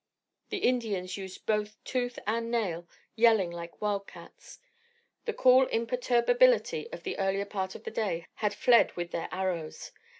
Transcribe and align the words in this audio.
The 0.49 0.57
Indians 0.57 1.15
used 1.15 1.45
both 1.45 1.77
tooth 1.83 2.17
and 2.25 2.49
nail, 2.49 2.87
yelling 3.15 3.51
like 3.51 3.79
wildcats. 3.83 4.59
The 5.25 5.33
cool 5.33 5.67
imperturbability 5.67 6.91
of 6.91 7.03
the 7.03 7.19
earlier 7.19 7.45
part 7.45 7.75
of 7.75 7.83
the 7.83 7.91
day 7.91 8.25
had 8.37 8.55
fled 8.55 8.93
with 8.95 9.11
their 9.11 9.29
arrows. 9.31 9.91